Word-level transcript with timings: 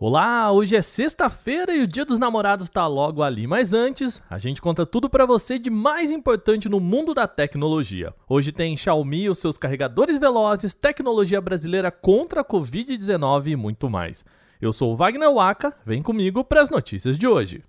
Olá, 0.00 0.52
hoje 0.52 0.76
é 0.76 0.80
sexta-feira 0.80 1.74
e 1.74 1.82
o 1.82 1.86
Dia 1.88 2.04
dos 2.04 2.20
Namorados 2.20 2.68
tá 2.68 2.86
logo 2.86 3.20
ali, 3.20 3.48
mas 3.48 3.72
antes, 3.72 4.22
a 4.30 4.38
gente 4.38 4.62
conta 4.62 4.86
tudo 4.86 5.10
para 5.10 5.26
você 5.26 5.58
de 5.58 5.70
mais 5.70 6.12
importante 6.12 6.68
no 6.68 6.78
mundo 6.78 7.12
da 7.12 7.26
tecnologia. 7.26 8.14
Hoje 8.28 8.52
tem 8.52 8.76
Xiaomi 8.76 9.28
os 9.28 9.38
seus 9.38 9.58
carregadores 9.58 10.16
velozes, 10.16 10.72
tecnologia 10.72 11.40
brasileira 11.40 11.90
contra 11.90 12.42
a 12.42 12.44
Covid-19 12.44 13.48
e 13.48 13.56
muito 13.56 13.90
mais. 13.90 14.24
Eu 14.62 14.72
sou 14.72 14.92
o 14.92 14.96
Wagner 14.96 15.34
Waka, 15.34 15.74
vem 15.84 16.00
comigo 16.00 16.44
para 16.44 16.62
as 16.62 16.70
notícias 16.70 17.18
de 17.18 17.26
hoje. 17.26 17.64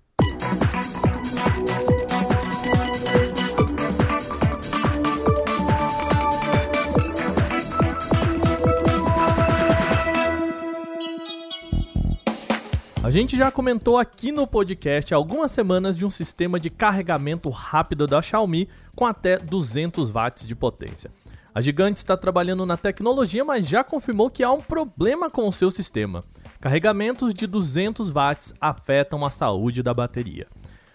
A 13.02 13.10
gente 13.10 13.34
já 13.34 13.50
comentou 13.50 13.96
aqui 13.96 14.30
no 14.30 14.46
podcast 14.46 15.14
algumas 15.14 15.50
semanas 15.50 15.96
de 15.96 16.04
um 16.04 16.10
sistema 16.10 16.60
de 16.60 16.68
carregamento 16.68 17.48
rápido 17.48 18.06
da 18.06 18.20
Xiaomi 18.20 18.68
com 18.94 19.06
até 19.06 19.38
200 19.38 20.10
watts 20.10 20.46
de 20.46 20.54
potência. 20.54 21.10
A 21.54 21.62
gigante 21.62 21.96
está 21.96 22.14
trabalhando 22.14 22.66
na 22.66 22.76
tecnologia, 22.76 23.42
mas 23.42 23.66
já 23.66 23.82
confirmou 23.82 24.28
que 24.28 24.44
há 24.44 24.52
um 24.52 24.60
problema 24.60 25.30
com 25.30 25.48
o 25.48 25.52
seu 25.52 25.70
sistema. 25.70 26.22
Carregamentos 26.60 27.32
de 27.32 27.46
200 27.46 28.10
watts 28.10 28.52
afetam 28.60 29.24
a 29.24 29.30
saúde 29.30 29.82
da 29.82 29.94
bateria. 29.94 30.46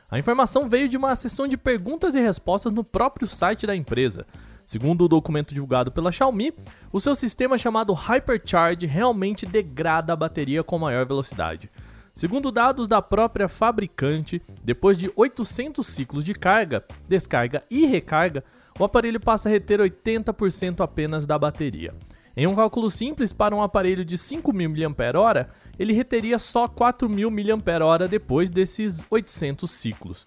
A 0.09 0.19
informação 0.19 0.69
veio 0.69 0.87
de 0.87 0.95
uma 0.95 1.15
sessão 1.15 1.47
de 1.47 1.57
perguntas 1.57 2.13
e 2.13 2.21
respostas 2.21 2.71
no 2.71 2.83
próprio 2.83 3.27
site 3.27 3.65
da 3.65 3.75
empresa. 3.75 4.27
Segundo 4.63 5.05
o 5.05 5.09
documento 5.09 5.55
divulgado 5.55 5.91
pela 5.91 6.11
Xiaomi, 6.11 6.53
o 6.93 6.99
seu 6.99 7.15
sistema 7.15 7.57
chamado 7.57 7.93
Hypercharge 7.93 8.85
realmente 8.85 9.43
degrada 9.47 10.13
a 10.13 10.15
bateria 10.15 10.63
com 10.63 10.77
maior 10.77 11.03
velocidade. 11.05 11.69
Segundo 12.15 12.49
dados 12.49 12.87
da 12.87 13.01
própria 13.01 13.49
fabricante, 13.49 14.41
depois 14.63 14.97
de 14.97 15.11
800 15.17 15.85
ciclos 15.85 16.23
de 16.23 16.33
carga, 16.33 16.81
descarga 17.09 17.61
e 17.69 17.85
recarga, 17.85 18.41
o 18.79 18.85
aparelho 18.85 19.19
passa 19.19 19.49
a 19.49 19.51
reter 19.51 19.81
80% 19.81 20.79
apenas 20.79 21.25
da 21.25 21.37
bateria. 21.37 21.93
Em 22.37 22.47
um 22.47 22.55
cálculo 22.55 22.89
simples, 22.89 23.33
para 23.33 23.53
um 23.53 23.61
aparelho 23.61 24.05
de 24.05 24.17
5.000 24.17 24.87
mAh, 24.87 25.49
ele 25.77 25.91
reteria 25.91 26.39
só 26.39 26.69
4.000 26.69 27.29
mAh 27.29 28.07
depois 28.07 28.49
desses 28.49 29.03
800 29.09 29.69
ciclos. 29.69 30.25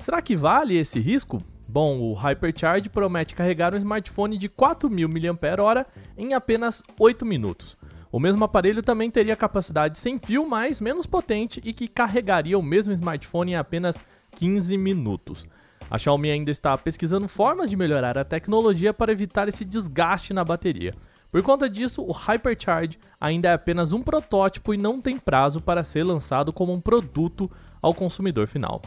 Será 0.00 0.20
que 0.20 0.34
vale 0.34 0.76
esse 0.76 0.98
risco? 0.98 1.40
Bom, 1.68 2.00
o 2.00 2.12
Hypercharge 2.12 2.88
promete 2.88 3.36
carregar 3.36 3.72
um 3.72 3.78
smartphone 3.78 4.36
de 4.36 4.48
4.000 4.48 5.06
mAh 5.06 5.86
em 6.18 6.34
apenas 6.34 6.82
8 6.98 7.24
minutos. 7.24 7.76
O 8.12 8.18
mesmo 8.18 8.44
aparelho 8.44 8.82
também 8.82 9.10
teria 9.10 9.36
capacidade 9.36 9.98
sem 9.98 10.18
fio, 10.18 10.48
mas 10.48 10.80
menos 10.80 11.06
potente 11.06 11.60
e 11.64 11.72
que 11.72 11.86
carregaria 11.86 12.58
o 12.58 12.62
mesmo 12.62 12.92
smartphone 12.92 13.52
em 13.52 13.56
apenas 13.56 13.96
15 14.32 14.76
minutos. 14.76 15.44
A 15.88 15.96
Xiaomi 15.96 16.30
ainda 16.30 16.50
está 16.50 16.76
pesquisando 16.76 17.28
formas 17.28 17.70
de 17.70 17.76
melhorar 17.76 18.18
a 18.18 18.24
tecnologia 18.24 18.92
para 18.92 19.12
evitar 19.12 19.48
esse 19.48 19.64
desgaste 19.64 20.32
na 20.32 20.44
bateria. 20.44 20.94
Por 21.30 21.42
conta 21.42 21.70
disso, 21.70 22.02
o 22.02 22.12
Hypercharge 22.12 22.98
ainda 23.20 23.48
é 23.48 23.52
apenas 23.52 23.92
um 23.92 24.02
protótipo 24.02 24.74
e 24.74 24.76
não 24.76 25.00
tem 25.00 25.16
prazo 25.16 25.60
para 25.60 25.84
ser 25.84 26.02
lançado 26.02 26.52
como 26.52 26.72
um 26.72 26.80
produto 26.80 27.50
ao 27.80 27.94
consumidor 27.94 28.48
final. 28.48 28.82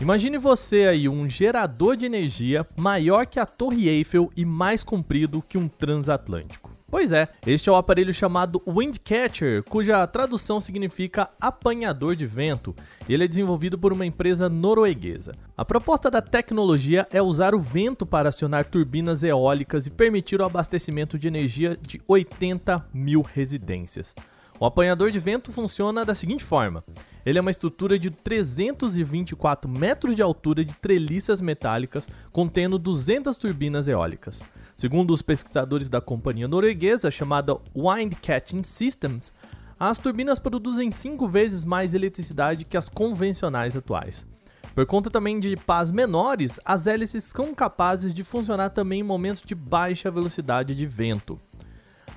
Imagine 0.00 0.38
você 0.38 0.86
aí 0.86 1.08
um 1.10 1.28
gerador 1.28 1.94
de 1.94 2.06
energia 2.06 2.66
maior 2.74 3.26
que 3.26 3.38
a 3.38 3.44
Torre 3.44 3.86
Eiffel 3.86 4.30
e 4.34 4.46
mais 4.46 4.82
comprido 4.82 5.44
que 5.46 5.58
um 5.58 5.68
transatlântico. 5.68 6.59
Pois 6.90 7.12
é, 7.12 7.28
este 7.46 7.68
é 7.68 7.72
o 7.72 7.76
aparelho 7.76 8.12
chamado 8.12 8.60
Windcatcher, 8.66 9.62
cuja 9.62 10.04
tradução 10.08 10.60
significa 10.60 11.30
apanhador 11.40 12.16
de 12.16 12.26
vento. 12.26 12.74
Ele 13.08 13.22
é 13.22 13.28
desenvolvido 13.28 13.78
por 13.78 13.92
uma 13.92 14.04
empresa 14.04 14.48
norueguesa. 14.48 15.36
A 15.56 15.64
proposta 15.64 16.10
da 16.10 16.20
tecnologia 16.20 17.06
é 17.12 17.22
usar 17.22 17.54
o 17.54 17.60
vento 17.60 18.04
para 18.04 18.30
acionar 18.30 18.64
turbinas 18.64 19.22
eólicas 19.22 19.86
e 19.86 19.90
permitir 19.90 20.40
o 20.40 20.44
abastecimento 20.44 21.16
de 21.16 21.28
energia 21.28 21.78
de 21.80 22.02
80 22.08 22.84
mil 22.92 23.22
residências. 23.22 24.12
O 24.58 24.66
apanhador 24.66 25.12
de 25.12 25.18
vento 25.20 25.52
funciona 25.52 26.04
da 26.04 26.14
seguinte 26.14 26.44
forma: 26.44 26.84
ele 27.24 27.38
é 27.38 27.40
uma 27.40 27.52
estrutura 27.52 27.98
de 28.00 28.10
324 28.10 29.70
metros 29.70 30.16
de 30.16 30.22
altura 30.22 30.64
de 30.64 30.74
treliças 30.74 31.40
metálicas, 31.40 32.08
contendo 32.32 32.80
200 32.80 33.36
turbinas 33.36 33.86
eólicas. 33.86 34.42
Segundo 34.80 35.10
os 35.10 35.20
pesquisadores 35.20 35.90
da 35.90 36.00
companhia 36.00 36.48
norueguesa 36.48 37.10
chamada 37.10 37.54
Wind 37.76 38.14
Catching 38.14 38.64
Systems, 38.64 39.30
as 39.78 39.98
turbinas 39.98 40.38
produzem 40.38 40.90
cinco 40.90 41.28
vezes 41.28 41.66
mais 41.66 41.92
eletricidade 41.92 42.64
que 42.64 42.78
as 42.78 42.88
convencionais 42.88 43.76
atuais. 43.76 44.26
Por 44.74 44.86
conta 44.86 45.10
também 45.10 45.38
de 45.38 45.54
pás 45.54 45.90
menores, 45.90 46.58
as 46.64 46.86
hélices 46.86 47.24
são 47.24 47.54
capazes 47.54 48.14
de 48.14 48.24
funcionar 48.24 48.70
também 48.70 49.00
em 49.00 49.02
momentos 49.02 49.42
de 49.44 49.54
baixa 49.54 50.10
velocidade 50.10 50.74
de 50.74 50.86
vento. 50.86 51.38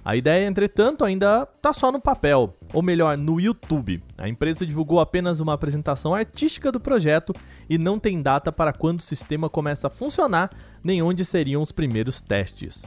A 0.05 0.15
ideia, 0.15 0.47
entretanto, 0.47 1.03
ainda 1.03 1.47
está 1.55 1.73
só 1.73 1.91
no 1.91 1.99
papel, 1.99 2.57
ou 2.73 2.81
melhor, 2.81 3.17
no 3.17 3.39
YouTube. 3.39 4.03
A 4.17 4.27
empresa 4.27 4.65
divulgou 4.65 5.01
apenas 5.01 5.39
uma 5.39 5.53
apresentação 5.53 6.13
artística 6.13 6.71
do 6.71 6.79
projeto 6.79 7.33
e 7.69 7.77
não 7.77 7.97
tem 7.97 8.21
data 8.21 8.51
para 8.53 8.71
quando 8.71 8.99
o 8.99 9.03
sistema 9.03 9.49
começa 9.49 9.87
a 9.87 9.89
funcionar, 9.89 10.49
nem 10.83 11.01
onde 11.01 11.23
seriam 11.23 11.61
os 11.61 11.71
primeiros 11.71 12.19
testes. 12.19 12.85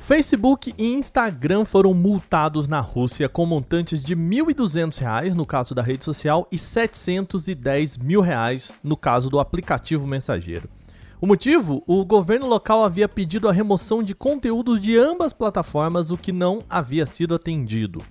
Facebook 0.00 0.74
e 0.76 0.92
Instagram 0.92 1.64
foram 1.64 1.94
multados 1.94 2.66
na 2.66 2.80
Rússia 2.80 3.28
com 3.28 3.46
montantes 3.46 4.02
de 4.02 4.14
R$ 4.14 4.20
1.200 4.20 5.32
no 5.32 5.46
caso 5.46 5.74
da 5.74 5.82
rede 5.82 6.04
social 6.04 6.46
e 6.50 6.58
710 6.58 7.98
mil 7.98 8.20
reais 8.20 8.74
no 8.82 8.96
caso 8.96 9.30
do 9.30 9.38
aplicativo 9.38 10.06
mensageiro. 10.06 10.68
O 11.20 11.26
motivo? 11.26 11.84
O 11.86 12.04
governo 12.04 12.48
local 12.48 12.84
havia 12.84 13.08
pedido 13.08 13.48
a 13.48 13.52
remoção 13.52 14.02
de 14.02 14.12
conteúdos 14.12 14.80
de 14.80 14.98
ambas 14.98 15.32
plataformas, 15.32 16.10
o 16.10 16.18
que 16.18 16.32
não 16.32 16.58
havia 16.68 17.06
sido 17.06 17.32
atendido. 17.32 18.04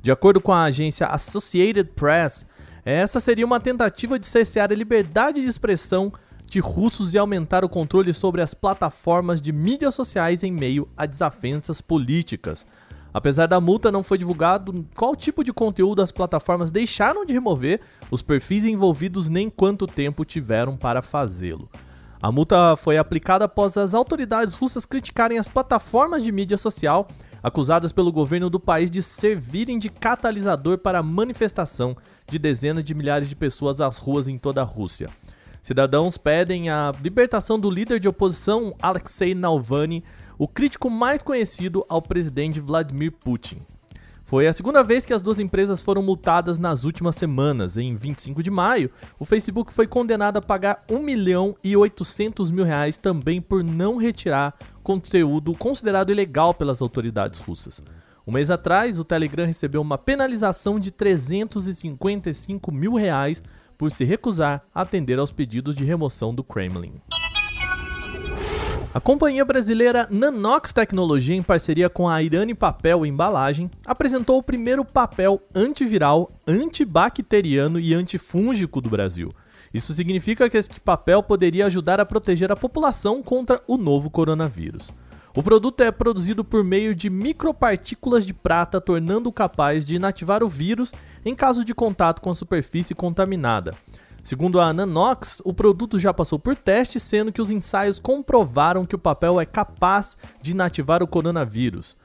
De 0.00 0.10
acordo 0.10 0.40
com 0.40 0.50
a 0.50 0.64
agência 0.64 1.06
Associated 1.08 1.90
Press, 1.94 2.46
essa 2.84 3.20
seria 3.20 3.44
uma 3.44 3.60
tentativa 3.60 4.18
de 4.18 4.26
cercear 4.26 4.72
a 4.72 4.74
liberdade 4.74 5.42
de 5.42 5.46
expressão 5.46 6.10
de 6.46 6.60
russos 6.60 7.14
e 7.14 7.18
aumentar 7.18 7.64
o 7.64 7.68
controle 7.68 8.12
sobre 8.12 8.40
as 8.40 8.54
plataformas 8.54 9.40
de 9.40 9.52
mídias 9.52 9.94
sociais 9.94 10.42
em 10.42 10.52
meio 10.52 10.88
a 10.96 11.06
desavenças 11.06 11.80
políticas. 11.80 12.66
Apesar 13.12 13.46
da 13.46 13.60
multa, 13.60 13.92
não 13.92 14.02
foi 14.02 14.18
divulgado 14.18 14.84
qual 14.94 15.14
tipo 15.14 15.44
de 15.44 15.52
conteúdo 15.52 16.02
as 16.02 16.10
plataformas 16.10 16.72
deixaram 16.72 17.24
de 17.24 17.32
remover, 17.32 17.80
os 18.10 18.22
perfis 18.22 18.66
envolvidos 18.66 19.28
nem 19.28 19.48
quanto 19.48 19.86
tempo 19.86 20.24
tiveram 20.24 20.76
para 20.76 21.00
fazê-lo. 21.00 21.68
A 22.20 22.32
multa 22.32 22.74
foi 22.76 22.98
aplicada 22.98 23.44
após 23.44 23.76
as 23.76 23.94
autoridades 23.94 24.54
russas 24.54 24.86
criticarem 24.86 25.38
as 25.38 25.46
plataformas 25.46 26.24
de 26.24 26.32
mídia 26.32 26.56
social, 26.56 27.06
acusadas 27.42 27.92
pelo 27.92 28.10
governo 28.10 28.48
do 28.48 28.58
país 28.58 28.90
de 28.90 29.02
servirem 29.02 29.78
de 29.78 29.90
catalisador 29.90 30.78
para 30.78 31.00
a 31.00 31.02
manifestação 31.02 31.96
de 32.26 32.38
dezenas 32.38 32.82
de 32.82 32.94
milhares 32.94 33.28
de 33.28 33.36
pessoas 33.36 33.80
às 33.80 33.98
ruas 33.98 34.26
em 34.26 34.38
toda 34.38 34.62
a 34.62 34.64
Rússia. 34.64 35.10
Cidadãos 35.64 36.18
pedem 36.18 36.68
a 36.68 36.92
libertação 37.02 37.58
do 37.58 37.70
líder 37.70 37.98
de 37.98 38.06
oposição 38.06 38.76
Alexei 38.82 39.34
Navalny, 39.34 40.04
o 40.36 40.46
crítico 40.46 40.90
mais 40.90 41.22
conhecido 41.22 41.86
ao 41.88 42.02
presidente 42.02 42.60
Vladimir 42.60 43.12
Putin. 43.12 43.62
Foi 44.24 44.46
a 44.46 44.52
segunda 44.52 44.84
vez 44.84 45.06
que 45.06 45.14
as 45.14 45.22
duas 45.22 45.40
empresas 45.40 45.80
foram 45.80 46.02
multadas 46.02 46.58
nas 46.58 46.84
últimas 46.84 47.16
semanas. 47.16 47.78
Em 47.78 47.94
25 47.94 48.42
de 48.42 48.50
maio, 48.50 48.90
o 49.18 49.24
Facebook 49.24 49.72
foi 49.72 49.86
condenado 49.86 50.36
a 50.36 50.42
pagar 50.42 50.84
1 50.86 50.98
milhão 50.98 51.56
e 51.64 51.74
800 51.74 52.50
mil 52.50 52.66
reais 52.66 52.98
também 52.98 53.40
por 53.40 53.64
não 53.64 53.96
retirar 53.96 54.54
conteúdo 54.82 55.54
considerado 55.54 56.12
ilegal 56.12 56.52
pelas 56.52 56.82
autoridades 56.82 57.40
russas. 57.40 57.80
Um 58.26 58.32
mês 58.32 58.50
atrás, 58.50 58.98
o 58.98 59.04
Telegram 59.04 59.46
recebeu 59.46 59.80
uma 59.80 59.96
penalização 59.96 60.78
de 60.78 60.90
355 60.90 62.70
mil 62.70 62.96
reais 62.96 63.42
por 63.76 63.90
se 63.90 64.04
recusar 64.04 64.62
a 64.74 64.82
atender 64.82 65.18
aos 65.18 65.30
pedidos 65.30 65.74
de 65.74 65.84
remoção 65.84 66.34
do 66.34 66.42
Kremlin. 66.44 67.00
A 68.94 69.00
companhia 69.00 69.44
brasileira 69.44 70.06
Nanox 70.08 70.72
Tecnologia, 70.72 71.34
em 71.34 71.42
parceria 71.42 71.90
com 71.90 72.08
a 72.08 72.22
Irani 72.22 72.54
Papel 72.54 73.04
e 73.04 73.08
Embalagem, 73.08 73.68
apresentou 73.84 74.38
o 74.38 74.42
primeiro 74.42 74.84
papel 74.84 75.42
antiviral, 75.52 76.30
antibacteriano 76.46 77.80
e 77.80 77.92
antifúngico 77.92 78.80
do 78.80 78.88
Brasil. 78.88 79.34
Isso 79.74 79.92
significa 79.92 80.48
que 80.48 80.56
este 80.56 80.78
papel 80.78 81.20
poderia 81.24 81.66
ajudar 81.66 81.98
a 81.98 82.06
proteger 82.06 82.52
a 82.52 82.56
população 82.56 83.20
contra 83.20 83.60
o 83.66 83.76
novo 83.76 84.08
coronavírus. 84.08 84.92
O 85.36 85.42
produto 85.42 85.80
é 85.80 85.90
produzido 85.90 86.44
por 86.44 86.62
meio 86.62 86.94
de 86.94 87.10
micropartículas 87.10 88.24
de 88.24 88.32
prata, 88.32 88.80
tornando-o 88.80 89.32
capaz 89.32 89.84
de 89.84 89.96
inativar 89.96 90.44
o 90.44 90.48
vírus 90.48 90.94
em 91.24 91.34
caso 91.34 91.64
de 91.64 91.74
contato 91.74 92.22
com 92.22 92.30
a 92.30 92.34
superfície 92.36 92.94
contaminada. 92.94 93.74
Segundo 94.22 94.60
a 94.60 94.72
Nanox, 94.72 95.42
o 95.44 95.52
produto 95.52 95.98
já 95.98 96.14
passou 96.14 96.38
por 96.38 96.54
teste, 96.54 97.00
sendo 97.00 97.32
que 97.32 97.42
os 97.42 97.50
ensaios 97.50 97.98
comprovaram 97.98 98.86
que 98.86 98.94
o 98.94 98.98
papel 98.98 99.40
é 99.40 99.44
capaz 99.44 100.16
de 100.40 100.52
inativar 100.52 101.02
o 101.02 101.08
coronavírus. 101.08 101.96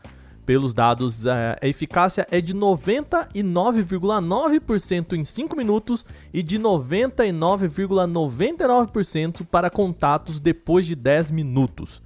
Pelos 0.44 0.74
dados, 0.74 1.28
é, 1.28 1.56
a 1.62 1.68
eficácia 1.68 2.26
é 2.32 2.42
de 2.42 2.56
99,9% 2.56 5.14
em 5.14 5.24
5 5.24 5.56
minutos 5.56 6.04
e 6.34 6.42
de 6.42 6.58
99,99% 6.58 9.46
para 9.46 9.70
contatos 9.70 10.40
depois 10.40 10.88
de 10.88 10.96
10 10.96 11.30
minutos. 11.30 12.02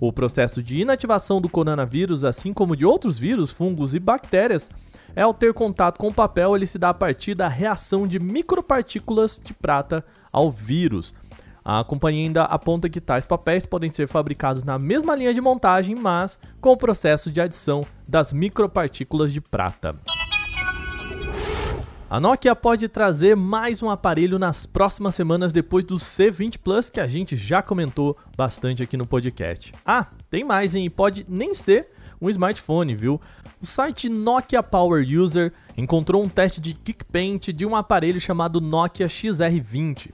O 0.00 0.12
processo 0.12 0.62
de 0.62 0.80
inativação 0.80 1.40
do 1.40 1.48
coronavírus, 1.48 2.24
assim 2.24 2.52
como 2.52 2.76
de 2.76 2.84
outros 2.84 3.18
vírus, 3.18 3.50
fungos 3.50 3.94
e 3.94 4.00
bactérias, 4.00 4.68
é 5.14 5.22
ao 5.22 5.32
ter 5.32 5.54
contato 5.54 5.98
com 5.98 6.08
o 6.08 6.14
papel, 6.14 6.56
ele 6.56 6.66
se 6.66 6.78
dá 6.78 6.88
a 6.88 6.94
partir 6.94 7.34
da 7.34 7.46
reação 7.46 8.06
de 8.06 8.18
micropartículas 8.18 9.40
de 9.42 9.54
prata 9.54 10.04
ao 10.32 10.50
vírus. 10.50 11.14
A 11.64 11.82
companhia 11.82 12.24
ainda 12.24 12.44
aponta 12.44 12.90
que 12.90 13.00
tais 13.00 13.24
papéis 13.24 13.64
podem 13.64 13.90
ser 13.90 14.06
fabricados 14.06 14.64
na 14.64 14.78
mesma 14.78 15.14
linha 15.14 15.32
de 15.32 15.40
montagem, 15.40 15.94
mas 15.94 16.38
com 16.60 16.72
o 16.72 16.76
processo 16.76 17.30
de 17.30 17.40
adição 17.40 17.86
das 18.06 18.32
micropartículas 18.32 19.32
de 19.32 19.40
prata. 19.40 19.94
A 22.10 22.20
Nokia 22.20 22.54
pode 22.54 22.86
trazer 22.86 23.34
mais 23.34 23.82
um 23.82 23.88
aparelho 23.88 24.38
nas 24.38 24.66
próximas 24.66 25.14
semanas 25.14 25.52
depois 25.52 25.84
do 25.84 25.96
C20 25.96 26.58
Plus 26.62 26.90
que 26.90 27.00
a 27.00 27.06
gente 27.06 27.34
já 27.34 27.62
comentou 27.62 28.16
bastante 28.36 28.82
aqui 28.82 28.96
no 28.96 29.06
podcast. 29.06 29.72
Ah, 29.84 30.06
tem 30.30 30.44
mais, 30.44 30.74
hein? 30.74 30.90
Pode 30.90 31.24
nem 31.28 31.54
ser 31.54 31.88
um 32.20 32.28
smartphone, 32.28 32.94
viu? 32.94 33.20
O 33.60 33.66
site 33.66 34.08
Nokia 34.08 34.62
Power 34.62 35.04
User 35.06 35.52
encontrou 35.76 36.22
um 36.22 36.28
teste 36.28 36.60
de 36.60 36.72
Geekbench 36.72 37.52
de 37.52 37.64
um 37.64 37.74
aparelho 37.74 38.20
chamado 38.20 38.60
Nokia 38.60 39.06
XR20. 39.06 40.10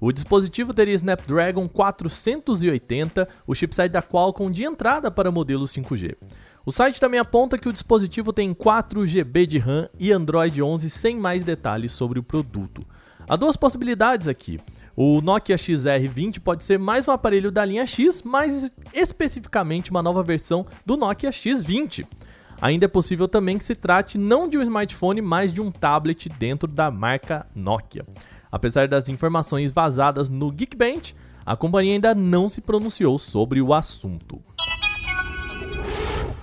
O 0.00 0.12
dispositivo 0.12 0.72
teria 0.72 0.94
Snapdragon 0.94 1.68
480, 1.68 3.28
o 3.46 3.54
chipset 3.54 3.90
da 3.90 4.02
Qualcomm 4.02 4.50
de 4.50 4.64
entrada 4.64 5.10
para 5.10 5.30
modelos 5.30 5.74
5G. 5.74 6.16
O 6.64 6.72
site 6.72 7.00
também 7.00 7.20
aponta 7.20 7.58
que 7.58 7.68
o 7.68 7.72
dispositivo 7.72 8.32
tem 8.32 8.54
4 8.54 9.06
GB 9.06 9.46
de 9.46 9.58
RAM 9.58 9.88
e 9.98 10.12
Android 10.12 10.62
11 10.62 10.88
sem 10.88 11.16
mais 11.16 11.44
detalhes 11.44 11.92
sobre 11.92 12.18
o 12.18 12.22
produto. 12.22 12.86
Há 13.28 13.36
duas 13.36 13.56
possibilidades 13.56 14.28
aqui. 14.28 14.58
O 15.02 15.22
Nokia 15.22 15.56
XR20 15.56 16.40
pode 16.40 16.62
ser 16.62 16.78
mais 16.78 17.08
um 17.08 17.10
aparelho 17.10 17.50
da 17.50 17.64
linha 17.64 17.86
X, 17.86 18.22
mais 18.22 18.70
especificamente 18.92 19.90
uma 19.90 20.02
nova 20.02 20.22
versão 20.22 20.66
do 20.84 20.94
Nokia 20.94 21.30
X20. 21.30 22.06
Ainda 22.60 22.84
é 22.84 22.86
possível 22.86 23.26
também 23.26 23.56
que 23.56 23.64
se 23.64 23.74
trate 23.74 24.18
não 24.18 24.46
de 24.46 24.58
um 24.58 24.62
smartphone, 24.62 25.22
mas 25.22 25.54
de 25.54 25.60
um 25.62 25.70
tablet 25.70 26.28
dentro 26.28 26.70
da 26.70 26.90
marca 26.90 27.46
Nokia. 27.54 28.04
Apesar 28.52 28.88
das 28.88 29.08
informações 29.08 29.72
vazadas 29.72 30.28
no 30.28 30.52
Geekbench, 30.52 31.16
a 31.46 31.56
companhia 31.56 31.94
ainda 31.94 32.14
não 32.14 32.46
se 32.46 32.60
pronunciou 32.60 33.18
sobre 33.18 33.62
o 33.62 33.72
assunto. 33.72 34.38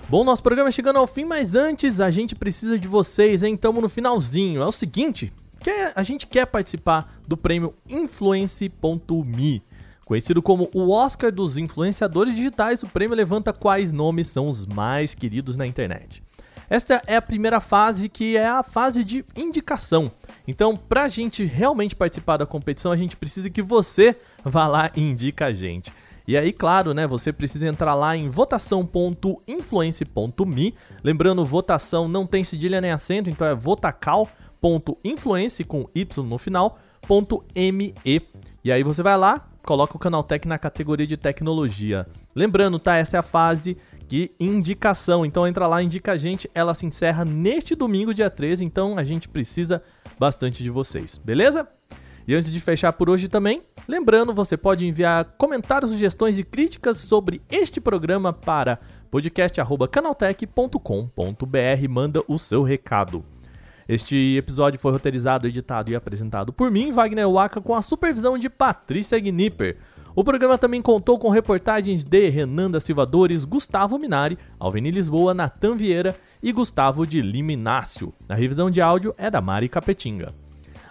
Bom, 0.08 0.24
nosso 0.24 0.42
programa 0.42 0.70
é 0.70 0.72
chegando 0.72 0.98
ao 0.98 1.06
fim, 1.06 1.24
mas 1.24 1.54
antes 1.54 2.00
a 2.00 2.10
gente 2.10 2.34
precisa 2.34 2.76
de 2.76 2.88
vocês, 2.88 3.44
hein? 3.44 3.54
Estamos 3.54 3.80
no 3.80 3.88
finalzinho. 3.88 4.60
É 4.60 4.66
o 4.66 4.72
seguinte, 4.72 5.32
quer, 5.68 5.92
a 5.94 6.02
gente 6.02 6.26
quer 6.26 6.46
participar 6.46 7.14
do 7.26 7.36
prêmio 7.36 7.74
Influence.me. 7.88 9.62
Conhecido 10.04 10.40
como 10.40 10.70
o 10.72 10.90
Oscar 10.90 11.30
dos 11.30 11.58
influenciadores 11.58 12.34
digitais, 12.34 12.82
o 12.82 12.88
prêmio 12.88 13.14
levanta 13.14 13.52
quais 13.52 13.92
nomes 13.92 14.28
são 14.28 14.48
os 14.48 14.66
mais 14.66 15.14
queridos 15.14 15.56
na 15.56 15.66
internet. 15.66 16.22
Esta 16.70 17.02
é 17.06 17.16
a 17.16 17.22
primeira 17.22 17.60
fase, 17.60 18.08
que 18.08 18.34
é 18.36 18.46
a 18.46 18.62
fase 18.62 19.04
de 19.04 19.22
indicação. 19.36 20.10
Então, 20.46 20.74
para 20.74 21.02
a 21.04 21.08
gente 21.08 21.44
realmente 21.44 21.94
participar 21.94 22.38
da 22.38 22.46
competição, 22.46 22.90
a 22.90 22.96
gente 22.96 23.14
precisa 23.16 23.50
que 23.50 23.60
você 23.60 24.16
vá 24.42 24.66
lá 24.66 24.90
e 24.96 25.02
indica 25.02 25.44
a 25.46 25.52
gente. 25.52 25.92
E 26.26 26.34
aí, 26.36 26.52
claro, 26.52 26.94
né, 26.94 27.06
você 27.06 27.32
precisa 27.32 27.66
entrar 27.66 27.94
lá 27.94 28.16
em 28.16 28.28
votação.influence.me. 28.28 30.74
Lembrando, 31.02 31.44
votação 31.44 32.08
não 32.08 32.26
tem 32.26 32.44
cedilha 32.44 32.80
nem 32.80 32.90
acento, 32.90 33.30
então 33.30 33.46
é 33.46 33.54
votacal.influence 34.60 35.64
com 35.64 35.88
y 35.94 36.06
no 36.18 36.38
final, 36.38 36.78
.me. 37.08 37.94
E 38.64 38.72
aí 38.72 38.82
você 38.82 39.02
vai 39.02 39.16
lá, 39.16 39.48
coloca 39.64 39.96
o 39.96 39.98
Canaltech 39.98 40.46
na 40.46 40.58
categoria 40.58 41.06
de 41.06 41.16
tecnologia. 41.16 42.06
Lembrando, 42.34 42.78
tá, 42.78 42.96
essa 42.96 43.16
é 43.16 43.20
a 43.20 43.22
fase 43.22 43.78
que 44.08 44.32
indicação. 44.38 45.24
Então 45.24 45.46
entra 45.46 45.66
lá, 45.66 45.82
indica 45.82 46.12
a 46.12 46.16
gente. 46.16 46.50
Ela 46.54 46.74
se 46.74 46.86
encerra 46.86 47.24
neste 47.24 47.74
domingo, 47.74 48.14
dia 48.14 48.30
13. 48.30 48.64
Então 48.64 48.98
a 48.98 49.04
gente 49.04 49.28
precisa 49.28 49.82
bastante 50.18 50.62
de 50.62 50.70
vocês, 50.70 51.18
beleza? 51.18 51.66
E 52.26 52.34
antes 52.34 52.52
de 52.52 52.60
fechar 52.60 52.92
por 52.92 53.08
hoje 53.08 53.26
também, 53.26 53.62
lembrando, 53.86 54.34
você 54.34 54.54
pode 54.54 54.86
enviar 54.86 55.24
comentários, 55.38 55.90
sugestões 55.90 56.38
e 56.38 56.44
críticas 56.44 56.98
sobre 56.98 57.40
este 57.50 57.80
programa 57.80 58.34
para 58.34 58.78
podcast@canaltech.com.br. 59.10 61.88
Manda 61.88 62.22
o 62.28 62.38
seu 62.38 62.62
recado. 62.62 63.24
Este 63.88 64.36
episódio 64.36 64.78
foi 64.78 64.92
roteirizado, 64.92 65.48
editado 65.48 65.90
e 65.90 65.96
apresentado 65.96 66.52
por 66.52 66.70
mim, 66.70 66.92
Wagner 66.92 67.26
Waka, 67.26 67.58
com 67.58 67.74
a 67.74 67.80
supervisão 67.80 68.36
de 68.36 68.50
Patrícia 68.50 69.18
Gnipper. 69.18 69.78
O 70.14 70.22
programa 70.22 70.58
também 70.58 70.82
contou 70.82 71.18
com 71.18 71.30
reportagens 71.30 72.04
de 72.04 72.28
Renan 72.28 72.70
da 72.70 72.80
Silvadores, 72.80 73.46
Gustavo 73.46 73.98
Minari, 73.98 74.36
Alveni 74.58 74.90
Lisboa, 74.90 75.32
Natan 75.32 75.74
Vieira 75.74 76.14
e 76.42 76.52
Gustavo 76.52 77.06
de 77.06 77.22
Liminácio. 77.22 78.12
A 78.28 78.34
revisão 78.34 78.70
de 78.70 78.82
áudio 78.82 79.14
é 79.16 79.30
da 79.30 79.40
Mari 79.40 79.70
Capetinga. 79.70 80.34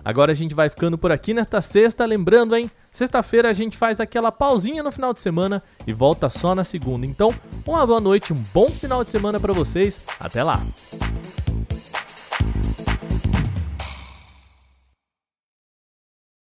Agora 0.04 0.32
a 0.32 0.36
gente 0.36 0.56
vai 0.56 0.68
ficando 0.68 0.98
por 0.98 1.12
aqui 1.12 1.36
nesta 1.36 1.62
sexta, 1.62 2.04
lembrando, 2.04 2.56
hein? 2.56 2.72
Sexta-feira 2.92 3.50
a 3.50 3.54
gente 3.54 3.78
faz 3.78 4.00
aquela 4.00 4.32
pausinha 4.32 4.82
no 4.82 4.92
final 4.92 5.14
de 5.14 5.20
semana 5.20 5.62
e 5.86 5.94
volta 5.94 6.30
só 6.30 6.56
na 6.56 6.64
segunda. 6.64 7.06
Então, 7.06 7.32
uma 7.64 7.86
boa 7.86 8.00
noite, 8.00 8.34
um 8.34 8.42
bom 8.54 8.72
final 8.72 9.04
de 9.04 9.12
semana 9.12 9.40
para 9.40 9.54
vocês. 9.54 10.02
Até 10.20 10.42
lá. 10.42 10.60